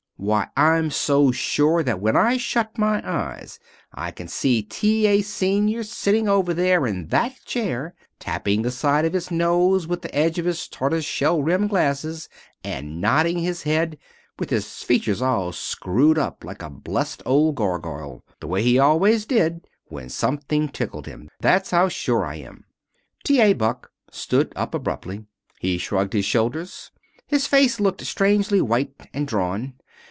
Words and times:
Why, 0.23 0.49
I'm 0.55 0.91
so 0.91 1.31
sure 1.31 1.81
that 1.81 1.99
when 1.99 2.15
I 2.15 2.37
shut 2.37 2.77
my 2.77 3.01
eyes 3.03 3.57
I 3.91 4.11
can 4.11 4.27
see 4.27 4.61
T. 4.61 5.07
A. 5.07 5.23
Senior 5.23 5.81
sitting 5.81 6.29
over 6.29 6.53
there 6.53 6.85
in 6.85 7.07
that 7.07 7.43
chair, 7.43 7.95
tapping 8.19 8.61
the 8.61 8.69
side 8.69 9.03
of 9.03 9.13
his 9.13 9.31
nose 9.31 9.87
with 9.87 10.03
the 10.03 10.13
edge 10.15 10.37
of 10.37 10.45
his 10.45 10.67
tortoise 10.67 11.05
shell 11.05 11.41
rimmed 11.41 11.71
glasses, 11.71 12.29
and 12.63 13.01
nodding 13.01 13.39
his 13.39 13.63
head, 13.63 13.97
with 14.37 14.51
his 14.51 14.71
features 14.83 15.23
all 15.23 15.51
screwed 15.53 16.19
up 16.19 16.43
like 16.43 16.61
a 16.61 16.69
blessed 16.69 17.23
old 17.25 17.55
gargoyle, 17.55 18.23
the 18.41 18.47
way 18.47 18.61
he 18.61 18.77
always 18.77 19.25
did 19.25 19.65
when 19.87 20.07
something 20.07 20.69
tickled 20.69 21.07
him. 21.07 21.31
That's 21.39 21.71
how 21.71 21.89
sure 21.89 22.25
I 22.27 22.35
am." 22.35 22.65
T. 23.23 23.41
A. 23.41 23.53
Buck 23.53 23.89
stood 24.11 24.53
up 24.55 24.75
abruptly. 24.75 25.25
He 25.59 25.79
shrugged 25.79 26.13
his 26.13 26.25
shoulders. 26.25 26.91
His 27.25 27.47
face 27.47 27.79
looked 27.79 28.05
strangely 28.05 28.61
white 28.61 28.93
and 29.15 29.27
drawn. 29.27 29.73